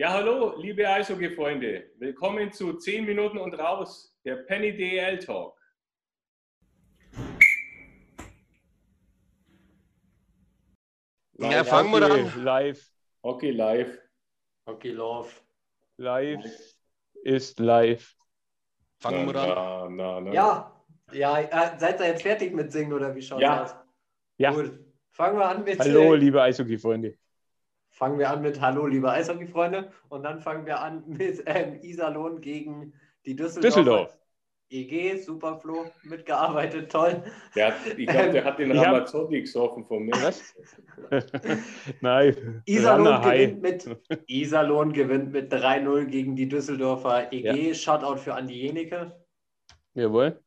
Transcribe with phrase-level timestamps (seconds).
[0.00, 1.90] Ja, hallo, liebe Eishockey-Freunde.
[1.98, 5.54] Willkommen zu 10 Minuten und raus, der Penny DL Talk.
[11.36, 12.42] Ja, fangen wir an.
[12.42, 12.90] Live.
[13.22, 13.98] Hockey live.
[14.66, 15.28] Hockey love.
[15.98, 16.46] Live
[17.22, 18.16] ist live.
[19.00, 19.96] Fangen wir an.
[19.96, 20.32] Na, na.
[20.32, 20.82] Ja,
[21.12, 23.64] ja, äh, seid ihr jetzt fertig mit Singen oder wie schaut ja.
[23.64, 23.76] aus?
[24.38, 24.52] Ja.
[24.52, 24.78] Gut.
[25.10, 25.78] Fangen wir an mit.
[25.78, 27.18] Hallo, liebe Eishockey-Freunde.
[27.90, 29.92] Fangen wir an mit Hallo, liebe Eishockey-Freunde.
[30.08, 32.94] Und dann fangen wir an mit ähm, Iserlohn gegen
[33.26, 33.74] die Düsseldorf.
[33.74, 34.20] Düsseldorf.
[34.72, 37.24] EG, Superflo, mitgearbeitet, toll.
[37.56, 40.12] Der, ich glaube, der hat den Ramazzotti gesoffen von mir.
[40.12, 40.54] Was?
[42.00, 42.62] Nein.
[42.66, 43.98] Iserlohn gewinnt, mit,
[44.28, 47.68] Iserlohn gewinnt mit 3-0 gegen die Düsseldorfer EG.
[47.68, 47.74] Ja.
[47.74, 49.12] Shoutout für Andi Jenike.
[49.94, 50.40] Jawohl.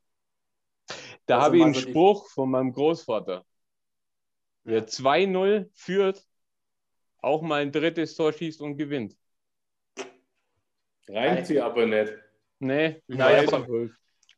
[1.25, 3.43] Da also habe ich einen Spruch von meinem Großvater.
[4.63, 6.25] Wer 2-0 führt,
[7.23, 9.15] auch mal ein drittes Tor schießt und gewinnt.
[11.07, 12.13] Reimt sie aber nicht.
[12.59, 13.43] Nee, naja,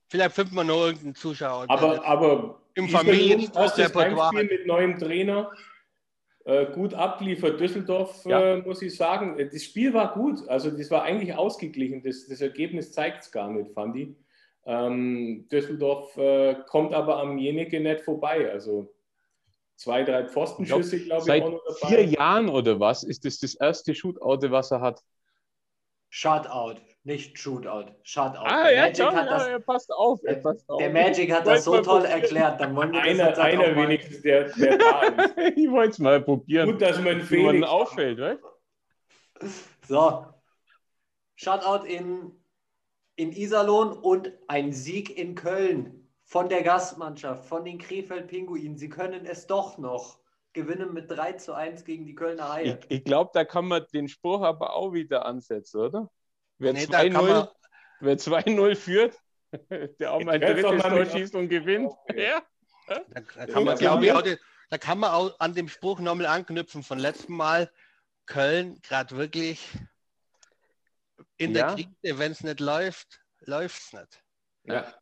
[0.08, 1.66] vielleicht findet man noch irgendeinen Zuschauer.
[1.67, 5.52] Aber, aber im Familien das Spiel mit neuem Trainer
[6.45, 7.59] äh, gut abgeliefert.
[7.59, 8.53] Düsseldorf, ja.
[8.53, 10.47] äh, muss ich sagen, das Spiel war gut.
[10.47, 12.03] Also das war eigentlich ausgeglichen.
[12.03, 14.09] Das, das Ergebnis zeigt es gar nicht, fand ich.
[14.66, 18.52] Ähm, Düsseldorf äh, kommt aber am Jenike nicht vorbei.
[18.52, 18.94] Also
[19.75, 21.87] zwei, drei Pfostenschüsse, glaube ich, seit auch noch dabei.
[21.87, 25.01] vier Jahren oder was ist das das erste Shootout, was er hat?
[26.09, 27.91] Shutout, nicht Shootout.
[28.03, 28.45] Shutout.
[28.45, 30.79] Ah, der ja, Magic schon, hat das, ja, passt auf, der, passt auf.
[30.79, 32.61] Der Magic hat das so toll erklärt.
[32.61, 35.57] Dann wollen wir einer, das einer wenigstens, der, der da ist.
[35.57, 36.71] ich wollte es mal probieren.
[36.71, 38.39] Gut, dass man Felix auffällt, right?
[39.87, 40.25] So.
[41.35, 42.31] Shutout in,
[43.17, 48.77] in Iserlohn und ein Sieg in Köln von der Gastmannschaft, von den Krefeld-Pinguinen.
[48.77, 50.19] Sie können es doch noch
[50.53, 52.79] gewinnen mit 3 zu 1 gegen die Kölner Haie.
[52.89, 56.09] Ich, ich glaube, da kann man den Spruch aber auch wieder ansetzen, oder?
[56.57, 59.19] Wer nee, 2-0 führt,
[59.99, 61.93] der auch mal ein drittes Tor schießt und gewinnt.
[62.15, 62.41] Ja.
[62.87, 64.21] Da, da, kann man, glaube ich, auch
[64.69, 67.71] da kann man auch an dem Spruch nochmal anknüpfen von letztem Mal.
[68.27, 69.71] Köln gerade wirklich
[71.37, 71.73] in ja.
[71.73, 74.23] der Krise, wenn es nicht läuft, läuft es nicht.
[74.65, 74.93] Ja.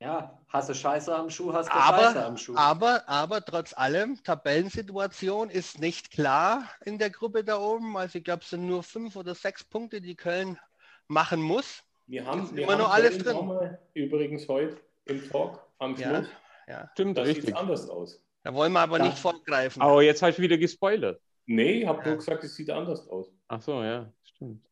[0.00, 2.54] Ja, hast du Scheiße am Schuh, hast du aber, Scheiße am Schuh.
[2.56, 7.98] Aber, aber trotz allem, Tabellensituation ist nicht klar in der Gruppe da oben.
[7.98, 10.58] Also ich glaube, es sind nur fünf oder sechs Punkte, die Köln
[11.06, 11.82] machen muss.
[12.06, 13.76] Wir haben wir immer haben noch alles drin.
[13.92, 16.28] Übrigens heute im Talk am Schluss.
[16.66, 16.90] Ja, ja.
[16.92, 17.46] Stimmt, das richtig.
[17.46, 18.24] sieht anders aus.
[18.42, 19.04] Da wollen wir aber da.
[19.04, 19.82] nicht vorgreifen.
[19.82, 21.20] Aber jetzt hast du wieder gespoilert.
[21.44, 22.06] Nee, ich habe ja.
[22.06, 23.30] nur gesagt, es sieht anders aus.
[23.48, 24.66] Ach so, ja, stimmt.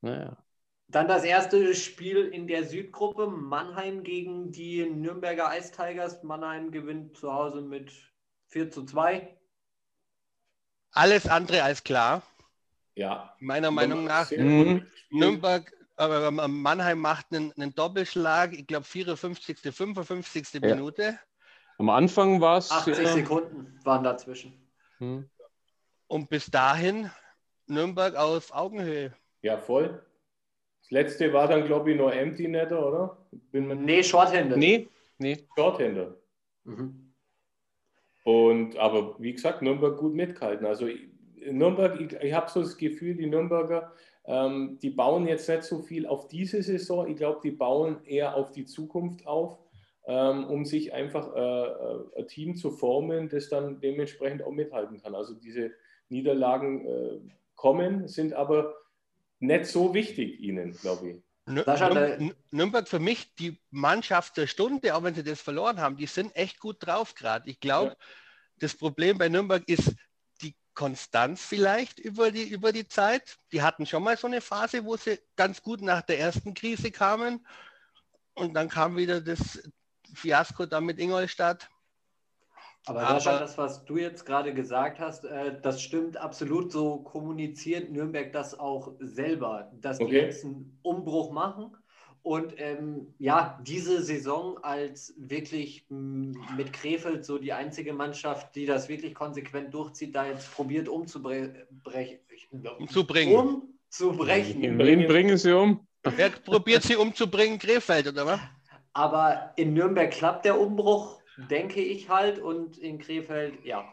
[0.00, 0.36] Naja.
[0.90, 6.22] Dann das erste Spiel in der Südgruppe, Mannheim gegen die Nürnberger Ice Tigers.
[6.22, 7.92] Mannheim gewinnt zu Hause mit
[8.46, 9.36] 4 zu 2.
[10.92, 12.22] Alles andere als klar.
[12.94, 13.34] Ja.
[13.38, 14.30] Meiner Meinung nach.
[14.30, 14.86] Mhm.
[15.10, 20.54] Nürnberg, äh, Mannheim macht einen, einen Doppelschlag, ich glaube 54., 55.
[20.54, 20.74] Ja.
[20.74, 21.18] Minute.
[21.76, 22.70] Am Anfang war es.
[22.70, 24.66] 80 äh, Sekunden waren dazwischen.
[25.00, 25.28] Mhm.
[26.06, 27.10] Und bis dahin
[27.66, 29.12] Nürnberg auf Augenhöhe.
[29.42, 30.02] Ja, voll.
[30.88, 33.18] Das letzte war dann, glaube ich, nur Empty Netter, oder?
[33.52, 34.56] Bin nee, Shorthänder.
[34.56, 34.88] Nee,
[35.18, 35.36] nee.
[35.54, 36.16] Shorthänder.
[36.64, 37.12] Mhm.
[38.24, 40.66] Und, aber wie gesagt, Nürnberg gut mitgehalten.
[40.66, 40.88] Also
[41.50, 43.92] Nürnberg, ich, ich habe so das Gefühl, die Nürnberger,
[44.24, 47.06] ähm, die bauen jetzt nicht so viel auf diese Saison.
[47.06, 49.58] Ich glaube, die bauen eher auf die Zukunft auf,
[50.06, 55.02] ähm, um sich einfach äh, äh, ein Team zu formen, das dann dementsprechend auch mithalten
[55.02, 55.14] kann.
[55.14, 55.70] Also diese
[56.08, 57.20] Niederlagen äh,
[57.56, 58.74] kommen, sind aber
[59.40, 61.22] nicht so wichtig ihnen, glaube ich.
[62.50, 66.36] Nürnberg für mich die Mannschaft der Stunde, auch wenn sie das verloren haben, die sind
[66.36, 67.48] echt gut drauf gerade.
[67.48, 67.96] Ich glaube, ja.
[68.56, 69.94] das Problem bei Nürnberg ist
[70.42, 73.38] die Konstanz vielleicht über die, über die Zeit.
[73.52, 76.90] Die hatten schon mal so eine Phase, wo sie ganz gut nach der ersten Krise
[76.90, 77.46] kamen
[78.34, 79.62] und dann kam wieder das
[80.14, 81.68] Fiasko da mit Ingolstadt.
[82.86, 86.72] Aber, Aber Sascha, das, was du jetzt gerade gesagt hast, äh, das stimmt absolut.
[86.72, 90.10] So kommuniziert Nürnberg das auch selber, dass okay.
[90.10, 91.76] die jetzt einen Umbruch machen.
[92.22, 98.88] Und ähm, ja, diese Saison als wirklich mit Krefeld so die einzige Mannschaft, die das
[98.88, 101.66] wirklich konsequent durchzieht, da jetzt probiert umzubrechen.
[102.78, 103.62] Umzubringen.
[103.88, 104.78] Umzubrechen.
[104.78, 105.86] Wen bringen sie um?
[106.02, 107.58] Wer probiert sie umzubringen?
[107.58, 108.40] Krefeld, oder was?
[108.92, 112.38] Aber in Nürnberg klappt der Umbruch denke ich halt.
[112.38, 113.88] Und in Krefeld, ja,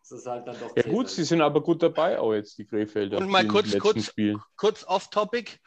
[0.00, 0.76] das ist halt dann doch.
[0.76, 3.18] Ja, gut, sie sind aber gut dabei, auch jetzt die Krefelder.
[3.18, 4.12] Und mal kurz, kurz,
[4.56, 5.58] kurz off-topic,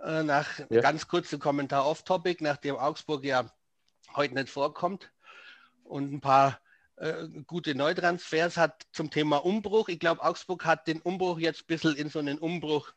[0.00, 0.80] äh, nach ja.
[0.80, 3.50] ganz kurzen Kommentar off-topic, nachdem Augsburg ja
[4.14, 5.10] heute nicht vorkommt
[5.84, 6.60] und ein paar
[6.96, 9.88] äh, gute Neutransfers hat zum Thema Umbruch.
[9.88, 12.92] Ich glaube, Augsburg hat den Umbruch jetzt ein bisschen in so einen Umbruch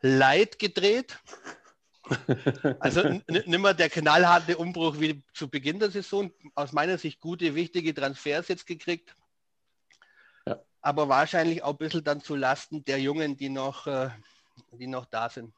[0.00, 1.18] Light gedreht.
[2.80, 6.32] Also nicht mehr der knallharte Umbruch wie zu Beginn der Saison.
[6.54, 9.14] Aus meiner Sicht gute, wichtige Transfers jetzt gekriegt.
[10.46, 10.60] Ja.
[10.80, 14.08] Aber wahrscheinlich auch ein bisschen dann zu Lasten der Jungen, die noch, äh,
[14.72, 15.54] die noch da sind.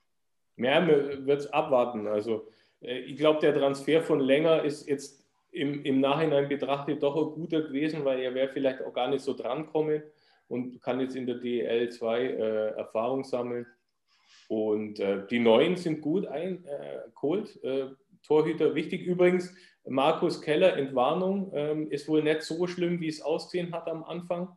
[0.56, 2.06] Ja, wird es abwarten.
[2.06, 2.48] Also
[2.80, 7.32] äh, ich glaube, der Transfer von Länger ist jetzt im, im Nachhinein betrachtet doch ein
[7.32, 10.02] guter gewesen, weil er wäre vielleicht auch gar nicht so drankommen
[10.48, 13.66] und kann jetzt in der DL 2 äh, Erfahrung sammeln.
[14.48, 17.62] Und äh, die Neuen sind gut eingeholt.
[17.62, 17.90] Äh, äh,
[18.22, 19.02] Torhüter wichtig.
[19.06, 19.54] Übrigens,
[19.86, 24.56] Markus Keller, Entwarnung, ähm, ist wohl nicht so schlimm, wie es aussehen hat am Anfang.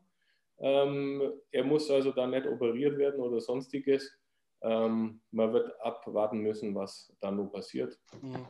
[0.59, 1.21] Ähm,
[1.51, 4.17] er muss also da nicht operiert werden oder sonstiges.
[4.61, 7.99] Ähm, man wird abwarten müssen, was da noch passiert.
[8.21, 8.45] Mhm.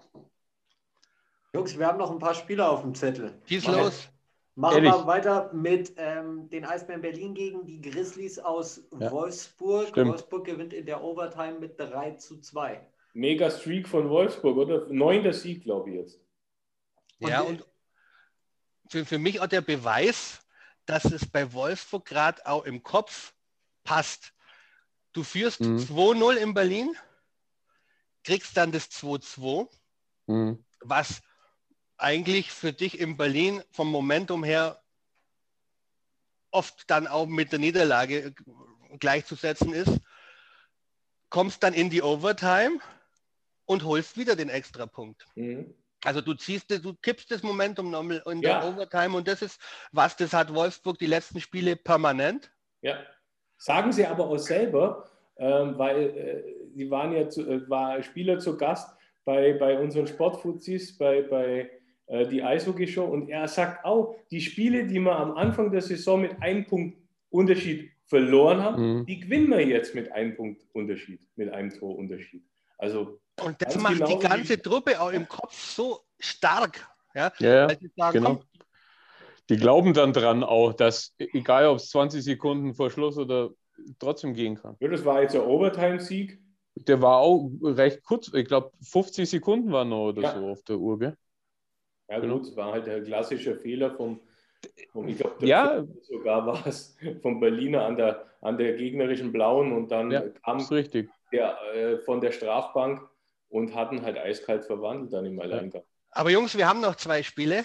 [1.54, 3.42] Jungs, wir haben noch ein paar Spieler auf dem Zettel.
[3.46, 4.10] Schieß los.
[4.58, 4.92] Machen Ehrlich?
[4.92, 9.12] wir weiter mit ähm, den Eisbären Berlin gegen die Grizzlies aus ja.
[9.12, 9.90] Wolfsburg.
[9.90, 10.10] Stimmt.
[10.10, 12.82] Wolfsburg gewinnt in der Overtime mit 3 zu 2.
[13.14, 14.88] Mega Streak von Wolfsburg, oder?
[14.88, 16.20] Neunter Sieg, glaube ich jetzt.
[17.20, 17.64] Und ja, und
[18.90, 20.42] für, für mich auch der Beweis,
[20.88, 23.36] dass es bei Wolfsburg gerade auch im Kopf
[23.84, 24.34] passt.
[25.14, 25.78] Du führst mhm.
[25.78, 26.96] 2-0 in Berlin,
[28.24, 29.70] kriegst dann das 2-2,
[30.26, 30.66] mhm.
[30.80, 31.22] was
[31.98, 34.82] eigentlich für dich in Berlin vom Momentum her
[36.52, 38.34] oft dann auch mit der Niederlage
[39.00, 40.00] gleichzusetzen ist,
[41.30, 42.80] kommst dann in die Overtime
[43.66, 45.26] und holst wieder den Extrapunkt.
[45.36, 45.74] Mhm.
[46.04, 48.60] Also du ziehst, du kippst das Momentum nochmal in ja.
[48.60, 49.60] der Overtime und das ist
[49.92, 52.52] was, das hat Wolfsburg die letzten Spiele permanent.
[52.82, 53.00] Ja,
[53.58, 56.44] sagen sie aber auch selber, ähm, weil äh,
[56.76, 58.96] die waren ja zu, äh, war Spieler zu Gast
[59.26, 61.70] bei, bei unseren Sportfuzis, bei, bei
[62.08, 63.06] die Eishockey-Show.
[63.06, 66.98] Und er sagt auch, die Spiele, die wir am Anfang der Saison mit einem Punkt
[67.30, 69.06] Unterschied verloren haben, mhm.
[69.06, 72.44] die gewinnen wir jetzt mit einem Punkt Unterschied, mit einem Torunterschied.
[72.78, 76.90] Also und das macht genau die ganze Truppe auch im Kopf so stark.
[77.14, 78.36] Ja, ja, ja sagen, genau.
[78.36, 78.44] Komm,
[79.50, 83.52] die glauben dann dran auch, dass egal ob es 20 Sekunden vor Schluss oder
[84.00, 84.76] trotzdem gehen kann.
[84.80, 86.40] Ja, das war jetzt ein Overtime-Sieg.
[86.76, 90.40] Der war auch recht kurz, ich glaube 50 Sekunden waren noch oder ja.
[90.40, 91.18] so auf der Uhr, gell?
[92.10, 92.36] Ja genau.
[92.38, 94.20] gut, es war halt der klassische Fehler vom,
[94.92, 95.84] vom ich glaube, ja.
[96.02, 100.66] sogar war es vom Berliner an der, an der gegnerischen Blauen und dann ja, kam
[101.32, 103.02] der äh, von der Strafbank
[103.50, 105.84] und hatten halt eiskalt verwandelt dann im Alleingang.
[106.12, 107.64] Aber Jungs, wir haben noch zwei Spiele.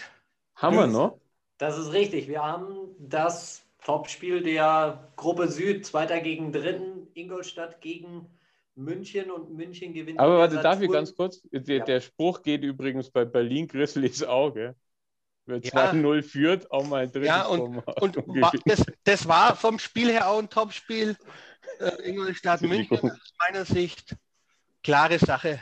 [0.56, 1.18] Haben wir noch?
[1.58, 2.28] Das ist richtig.
[2.28, 8.26] Wir haben das Topspiel der Gruppe Süd, Zweiter gegen Dritten, Ingolstadt gegen
[8.74, 10.19] München und München gewinnt.
[10.19, 11.40] Aber warte, darf ich ganz kurz?
[11.50, 11.84] Der, ja.
[11.84, 14.74] der, Spruch geht übrigens bei Berlin Grizzlies auch, gell?
[15.44, 16.22] Wer 2-0 ja.
[16.22, 18.16] führt, auch mal ein drittes Ja, und, und
[18.64, 21.16] das, das, war vom Spiel her auch ein Topspiel.
[21.80, 24.16] Äh, Ingolstadt München aus meiner Sicht.
[24.82, 25.60] Klare Sache.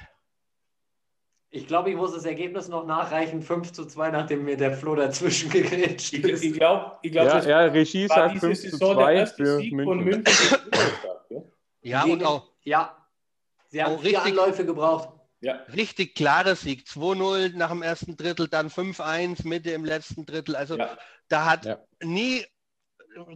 [1.52, 3.42] Ich glaube, ich muss das Ergebnis noch nachreichen.
[3.42, 6.44] 5 zu 2, nachdem mir der Flo dazwischen gegrätscht ist.
[6.44, 10.04] Ich, glaube, ich glaub, ja, ja, Regie sagt 5 zu 2 für München.
[10.04, 10.26] München
[11.82, 12.99] ja, und auch, ja,
[13.70, 15.08] Sie haben vier richtig, Anläufe gebraucht.
[15.40, 15.54] Ja.
[15.74, 16.86] Richtig klarer Sieg.
[16.86, 20.54] 2-0 nach dem ersten Drittel, dann 5-1 Mitte im letzten Drittel.
[20.54, 20.98] Also ja.
[21.28, 21.78] da hat ja.
[22.02, 22.44] nie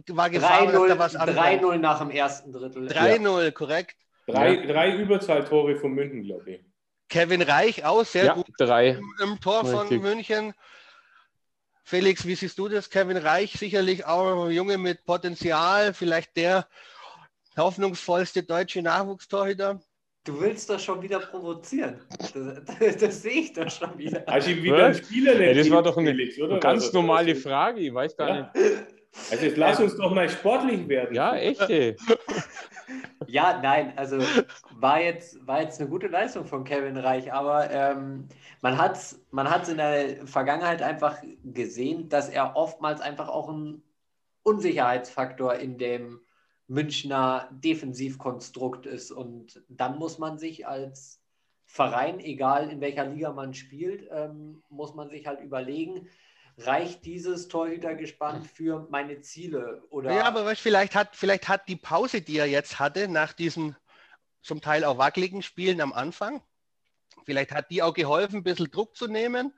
[0.07, 2.87] war Gefahr, dass da was 3-0 nach dem ersten Drittel.
[2.87, 3.95] 3-0, korrekt.
[4.27, 6.65] Drei, drei Überzahltore von München, glaube ich.
[7.09, 8.89] Kevin Reich auch sehr gut drei.
[8.89, 9.77] Im, im Tor Richtig.
[9.77, 10.53] von München.
[11.83, 12.89] Felix, wie siehst du das?
[12.89, 16.67] Kevin Reich sicherlich auch ein Junge mit Potenzial, vielleicht der
[17.55, 19.79] hoffnungsvollste deutsche Nachwuchstorhüter.
[20.25, 22.01] Du willst doch schon wieder provozieren.
[22.17, 24.27] Das, das, das sehe ich doch schon wieder.
[24.27, 27.79] Also wieder ein Spieler ja, Das war doch eine Felix, ganz normale Frage.
[27.81, 28.51] Ich weiß gar ja.
[28.53, 28.75] nicht.
[29.31, 31.15] Also jetzt lass uns doch mal sportlich werden.
[31.15, 31.61] Ja, echt.
[31.69, 31.95] Ey.
[33.27, 34.17] Ja, nein, also
[34.73, 38.27] war jetzt, war jetzt eine gute Leistung von Kevin Reich, aber ähm,
[38.61, 43.49] man hat es man hat's in der Vergangenheit einfach gesehen, dass er oftmals einfach auch
[43.49, 43.81] ein
[44.43, 46.19] Unsicherheitsfaktor in dem
[46.67, 49.11] Münchner Defensivkonstrukt ist.
[49.11, 51.21] Und dann muss man sich als
[51.65, 56.07] Verein, egal in welcher Liga man spielt, ähm, muss man sich halt überlegen,
[56.57, 59.83] reicht dieses Torhütergespann für meine Ziele?
[59.89, 63.33] Oder ja, aber was, vielleicht, hat, vielleicht hat die Pause, die er jetzt hatte, nach
[63.33, 63.75] diesen
[64.41, 66.41] zum Teil auch wackeligen Spielen am Anfang,
[67.25, 69.53] vielleicht hat die auch geholfen, ein bisschen Druck zu nehmen.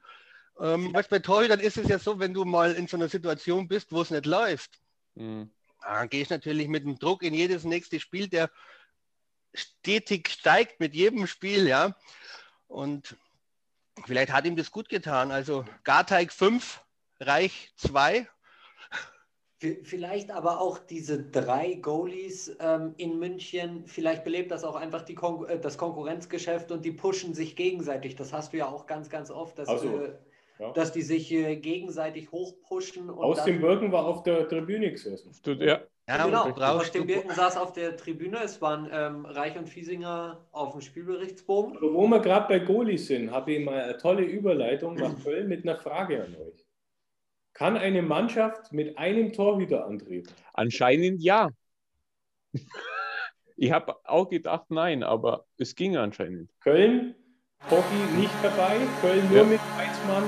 [0.60, 3.68] Ähm, was bei Torhütern ist es ja so, wenn du mal in so einer Situation
[3.68, 4.82] bist, wo es nicht läuft,
[5.16, 5.52] mhm.
[5.82, 8.50] Dann gehst du natürlich mit dem Druck in jedes nächste Spiel, der
[9.54, 11.96] stetig steigt mit jedem Spiel, ja.
[12.68, 13.16] Und
[14.06, 15.32] vielleicht hat ihm das gut getan.
[15.32, 16.84] Also Garteig 5
[17.20, 18.28] Reich 2.
[19.60, 25.16] Vielleicht aber auch diese drei Goalies ähm, in München, vielleicht belebt das auch einfach die
[25.16, 28.16] Kon äh, das Konkurrenzgeschäft und die pushen sich gegenseitig.
[28.16, 30.14] Das hast du ja auch ganz, ganz oft, dass, also, äh,
[30.60, 30.72] ja.
[30.74, 33.10] dass die sich äh, gegenseitig hochpushen.
[33.10, 35.32] Aus dem Birken war auf der Tribüne gesessen.
[35.60, 35.82] Ja.
[36.10, 38.38] Ja, genau, aus dem Birken saß auf der Tribüne.
[38.42, 41.78] Es waren ähm, Reich und Fiesinger auf dem Spielberichtsbogen.
[41.82, 45.68] wo wir gerade bei Goalies sind, habe ich mal eine tolle Überleitung nach Köln mit
[45.68, 46.66] einer Frage an euch.
[47.54, 50.32] Kann eine Mannschaft mit einem Torhüter antreten?
[50.54, 51.50] Anscheinend ja.
[53.58, 56.50] ich habe auch gedacht, nein, aber es ging anscheinend.
[56.62, 57.16] Köln,
[57.70, 59.44] Hockey nicht dabei, Köln nur ja.
[59.44, 60.24] mit Weizmann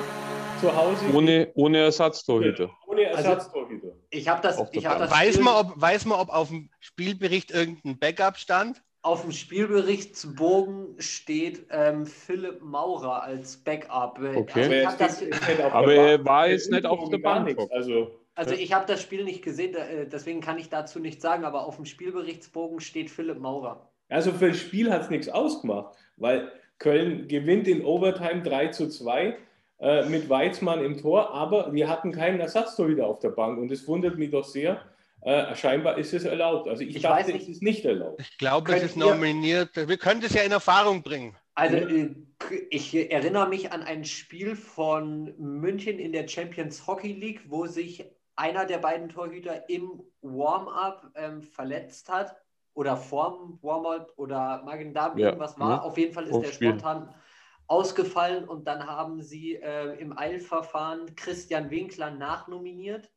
[0.59, 1.05] zu Hause.
[1.13, 2.69] Ohne, ohne Ersatztorhüter.
[2.88, 3.88] Ohne also, Ersatztorhüter.
[3.88, 6.69] Also, ich habe das, ich hab das weiß, man, ob, weiß man, ob auf dem
[6.79, 8.81] Spielbericht irgendein Backup stand?
[9.01, 14.19] Auf dem Spielberichtsbogen steht ähm, Philipp Maurer als Backup.
[14.19, 14.86] Okay.
[14.86, 15.24] Also das,
[15.71, 17.57] aber er war jetzt nicht auf der Bank.
[17.71, 21.45] Also, also ich habe das Spiel nicht gesehen, äh, deswegen kann ich dazu nichts sagen,
[21.45, 23.89] aber auf dem Spielberichtsbogen steht Philipp Maurer.
[24.09, 28.89] Also für das Spiel hat es nichts ausgemacht, weil Köln gewinnt in Overtime 3 zu
[28.89, 29.38] 2
[29.79, 33.88] äh, mit Weizmann im Tor, aber wir hatten keinen Ersatztorhüter auf der Bank und es
[33.88, 34.81] wundert mich doch sehr,
[35.21, 36.67] äh, scheinbar ist es erlaubt.
[36.69, 38.21] Also ich, ich dachte, es ist nicht erlaubt.
[38.21, 39.75] Ich glaube, es ist nominiert.
[39.75, 41.36] Wir können es ja in Erfahrung bringen.
[41.55, 42.15] Also äh,
[42.69, 48.05] ich erinnere mich an ein Spiel von München in der Champions Hockey League, wo sich
[48.38, 52.38] einer der beiden Torhüter im Warm-up ähm, verletzt hat
[52.79, 55.27] oder vorm Warm-up oder Magen-Darm ja.
[55.27, 55.69] irgendwas war.
[55.69, 55.81] Ja.
[55.81, 57.13] Auf jeden Fall ist der spontan
[57.67, 63.12] ausgefallen und dann haben sie äh, im Eilverfahren Christian Winkler nachnominiert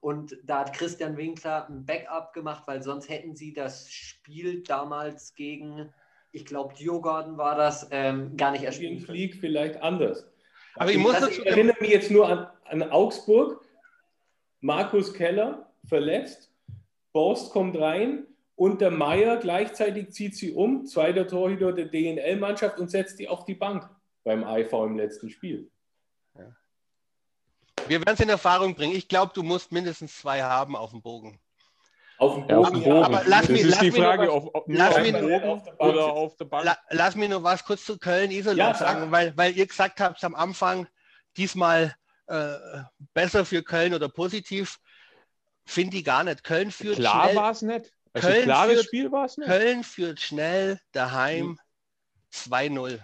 [0.00, 5.32] und da hat Christian Winkler ein Backup gemacht, weil sonst hätten sie das Spiel damals
[5.36, 5.94] gegen,
[6.32, 9.06] ich glaube, Djurgården war das, ähm, gar nicht erspielen können.
[9.06, 10.28] Flieg vielleicht anders.
[10.74, 13.64] Aber ich, muss ich erinnere mich jetzt nur an, an Augsburg.
[14.60, 16.52] Markus Keller verletzt,
[17.12, 22.90] Borst kommt rein und der Meier gleichzeitig zieht sie um, zweiter Torhüter der DNL-Mannschaft und
[22.90, 23.88] setzt die auf die Bank
[24.22, 25.70] beim IV im letzten Spiel.
[27.86, 28.94] Wir werden es in Erfahrung bringen.
[28.94, 31.38] Ich glaube, du musst mindestens zwei haben auf dem Bogen.
[32.16, 33.04] Auf dem Bogen, ja, auf dem Bogen.
[33.04, 36.36] Aber lass das mich, ist die Frage, was, ob, ob lass mich Bogen oder auf
[36.36, 36.64] der Bank.
[36.64, 40.22] La, lass mich noch was kurz zu Köln-Iserlohn ja, sagen, weil, weil ihr gesagt habt
[40.24, 40.86] am Anfang,
[41.36, 41.94] diesmal
[42.26, 42.54] äh,
[43.12, 44.78] besser für Köln oder positiv.
[45.66, 46.44] Finde ich gar nicht.
[46.44, 47.93] Köln führt Klar war es nicht.
[48.14, 49.48] Also Köln klares führt, Spiel war es nicht.
[49.48, 51.58] Köln führt schnell daheim
[52.32, 52.52] hm.
[52.52, 53.00] 2-0.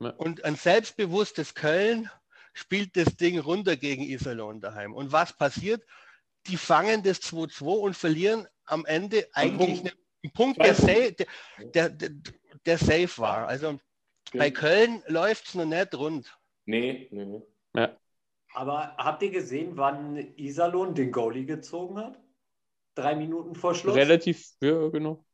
[0.00, 0.10] Ja.
[0.10, 2.10] Und ein selbstbewusstes Köln
[2.54, 4.94] spielt das Ding runter gegen Iserlohn daheim.
[4.94, 5.84] Und was passiert?
[6.46, 9.96] Die fangen das 2-2 und verlieren am Ende eigentlich Punkt.
[10.24, 11.14] einen Punkt, der, safe,
[11.58, 12.10] der, der,
[12.66, 13.46] der, safe war.
[13.46, 13.78] Also ja.
[14.38, 16.36] bei Köln läuft es noch nicht rund.
[16.64, 17.42] Nee, nee, nee.
[17.74, 17.96] Ja.
[18.54, 22.18] Aber habt ihr gesehen, wann Iserlohn den Goalie gezogen hat?
[22.94, 23.94] Drei Minuten vor Schluss?
[23.94, 25.24] Relativ, ja, genau.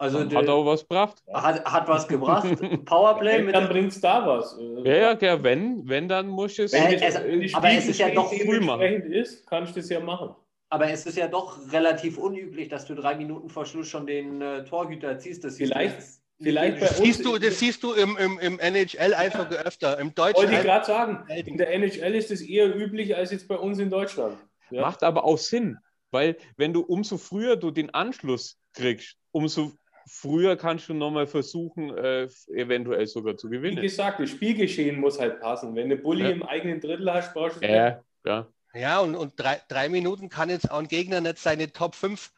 [0.00, 1.20] Also hat der, auch was gebracht.
[1.32, 2.46] Hat, hat was gebracht.
[2.84, 3.42] Powerplay.
[3.42, 4.56] mit dann bringt es da was.
[4.84, 6.72] Ja, ja, ja, wenn, wenn, dann muss es.
[6.72, 8.80] Wenn, es, aber es ist ja doch früh machen.
[9.12, 10.36] ist, kannst du das ja machen.
[10.70, 14.40] Aber es ist ja doch relativ unüblich, dass du drei Minuten vor Schluss schon den
[14.40, 15.42] äh, Torhüter ziehst.
[15.42, 15.96] Das vielleicht,
[16.40, 19.98] vielleicht das siehst du, das siehst du im, im, im NHL einfach öfter.
[19.98, 20.36] Im Deutschen.
[20.36, 21.26] Wollte ich gerade sagen.
[21.28, 24.36] In der NHL ist es eher üblich als jetzt bei uns in Deutschland.
[24.70, 24.82] Ja?
[24.82, 25.78] Macht aber auch Sinn,
[26.10, 29.72] weil wenn du umso früher du den Anschluss kriegst, umso
[30.08, 33.76] früher kannst du nochmal versuchen, äh, eventuell sogar zu gewinnen.
[33.76, 35.74] Wie gesagt, das Spielgeschehen muss halt passen.
[35.74, 36.30] Wenn du Bulli ja.
[36.30, 38.48] im eigenen Drittel hast, brauchst du ja, ja.
[38.74, 42.32] ja, und, und drei, drei Minuten kann jetzt auch ein Gegner nicht seine Top 5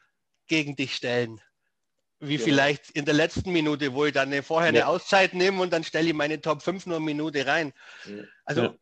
[0.47, 1.39] gegen dich stellen.
[2.19, 2.41] Wie ja.
[2.41, 6.09] vielleicht in der letzten Minute, wo ich dann vorher eine Auszeit nehme und dann stelle
[6.09, 7.73] ich meine Top 5 nur eine Minute rein.
[8.45, 8.75] Also,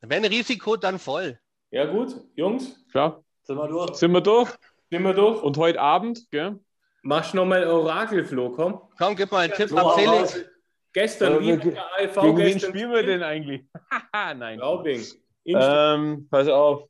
[0.00, 1.40] wenn Risiko, dann voll.
[1.70, 2.84] Ja, gut, Jungs.
[2.90, 3.22] Klar.
[3.42, 3.94] Sind wir durch?
[3.94, 4.50] Sind wir durch?
[4.90, 5.42] Sind wir durch?
[5.42, 6.58] Und heute Abend, gell?
[7.02, 8.80] Mach nochmal Orakelfloh, komm.
[8.98, 10.44] Komm, gib mal einen Tipp ab Felix.
[10.92, 13.64] Gestern, äh, wie der AIV gegen wen spielen wir denn eigentlich?
[14.12, 14.58] Nein.
[14.58, 15.00] Glaubing.
[15.44, 16.88] Ähm, pass auf.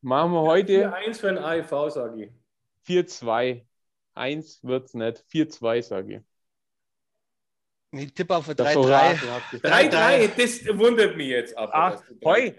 [0.00, 0.88] Machen wir heute.
[0.88, 2.30] 4-1 für den AIV, sage ich.
[2.88, 3.62] 4-2.
[4.14, 5.24] 1 wird es nicht.
[5.30, 6.24] 4-2, sage
[7.92, 8.00] ich.
[8.00, 9.18] Ich tippe auf 3-3.
[9.60, 11.70] 3-3, das wundert mich jetzt ab.
[11.72, 12.52] Ach, heu.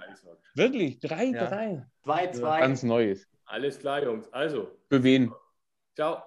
[0.56, 1.00] Wirklich?
[1.00, 1.86] 3-3.
[2.06, 2.60] 2-2.
[2.60, 3.28] Ganz Neues.
[3.46, 4.32] Alles klar, Jungs.
[4.34, 4.72] Also.
[4.90, 5.32] Für wen?
[5.96, 6.24] Ciao.